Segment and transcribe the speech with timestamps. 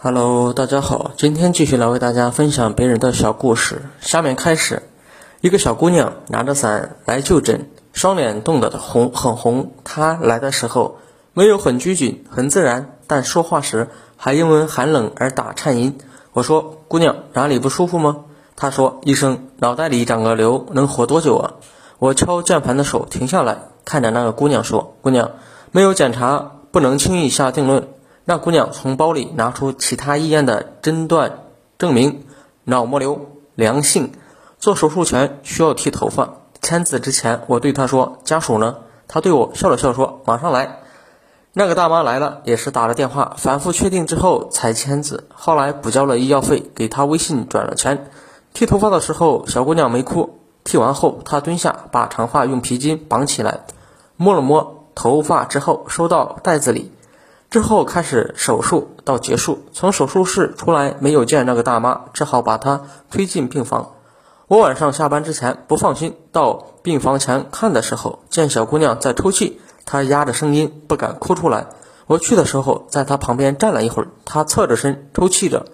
[0.00, 3.82] Hello，大家好，今天继续来为大家分享别人的小故事。
[3.98, 4.84] 下面开始，
[5.40, 9.72] 一个小姑娘拿着伞来就诊，双脸冻得红很红。
[9.82, 10.98] 她来的时候
[11.32, 15.98] 没有很拘谨，很自然，但说话时还因为寒冷而打颤音。
[16.32, 18.18] 我说：“姑娘，哪里不舒服吗？”
[18.54, 21.54] 她说：“医生，脑袋里长个瘤，能活多久啊？”
[21.98, 25.32] 我敲键盘的手停下来，看着那个姑娘说：“姑娘，
[25.72, 27.88] 没有检查，不能轻易下定论。”
[28.30, 31.44] 那姑娘从包里拿出其他医院的诊断
[31.78, 32.26] 证明，
[32.62, 34.12] 脑膜瘤良性，
[34.58, 36.34] 做手术前需要剃头发。
[36.60, 40.80] 签字之前，我对她说：“家属呢？”她对我笑了笑说：“马上来。”
[41.54, 45.26] 那个大妈来了，也是打了电话，反复确定之后才签字。
[45.32, 48.10] 后来补交了医药费，给她微信转了钱。
[48.52, 50.38] 剃头发的时候，小姑娘没哭。
[50.64, 53.60] 剃完后，她蹲下，把长发用皮筋绑起来，
[54.16, 56.92] 摸了摸头发之后，收到袋子里。
[57.50, 63.92] 之后开始手术到结束，从手术室出来没有见那个大妈，只好把她推进病房。
[64.48, 71.68] 我晚上下班之前不放心，到病房前看的时候，见小姑娘在抽泣，她压着声音不敢哭出来。
[72.06, 75.64] 我去的时候，在她旁边站了一会儿，她侧着身抽泣着。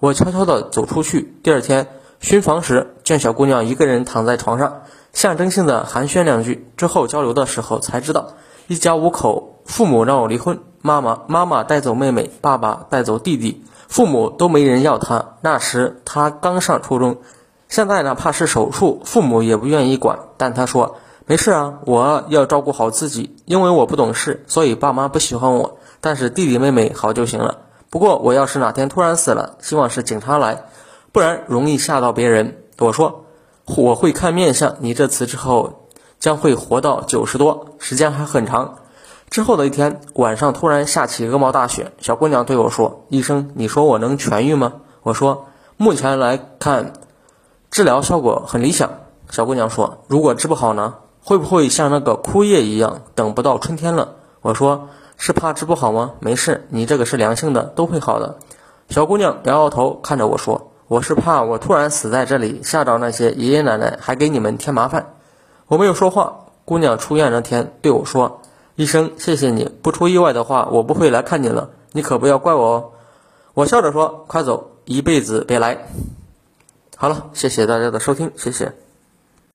[0.00, 1.34] 我悄悄地走出去。
[1.42, 1.86] 第二天
[2.20, 4.82] 巡房时，见小姑娘一个人躺在床上，
[5.14, 8.34] 象征性的寒暄两句之后交流的时候才知道，
[8.66, 10.60] 一家五口，父母让我离婚。
[10.82, 15.36] 妈妈，妈妈带走妹妹，爸爸带走弟弟，父母都没人要他。
[15.40, 17.18] 那时他刚上初中，
[17.68, 20.18] 现在哪怕是手术，父母也不愿意管。
[20.36, 25.78] 但他说没事啊，我要照顾好自己，因为我不懂事，所以爸妈不喜欢我。
[26.00, 27.58] 但是弟弟妹妹好就行了。
[27.88, 30.64] 不过我要是哪天突然死了，希望是警察来，
[31.12, 32.58] 不然容易吓到别人。
[32.78, 33.26] 我说
[33.66, 35.88] 我会看面相，你这次之后
[36.18, 38.78] 将会活到九十多，时间还很长。
[39.32, 41.92] 之后的一天晚上，突然下起鹅毛大雪。
[41.98, 45.46] 小姑娘对我说：“医生，你说我能痊愈吗？”我说
[45.78, 46.92] ：“目前来看，
[47.70, 48.90] 治疗效果很理想。”
[49.32, 50.96] 小姑娘说：“如果治不好呢？
[51.24, 56.10] 会不会像那个枯叶一样，等不到春天了？”我说：“是怕治不好吗？
[56.20, 58.36] 没事，你这个是良性的，都会好的。”
[58.90, 65.14] 小姑娘摇摇头，看着我说：“我是怕我突然死在这里，吓着那些爷爷奶奶，还给你们添麻烦。”
[65.68, 66.40] 我没有说话。
[66.66, 68.41] 姑娘出院那天对我说。
[68.82, 69.70] 医生，谢谢你。
[69.80, 71.70] 不出意外的话，我不会来看你了。
[71.92, 72.90] 你可不要怪我哦。
[73.54, 75.86] 我笑着说：“快走，一辈子别来。”
[76.98, 78.72] 好了，谢谢大家的收听，谢谢。